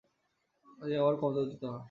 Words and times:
তিনি 0.79 0.95
আবার 0.97 1.15
ক্ষমতাচ্যুত 1.17 1.63
হন। 1.63 1.79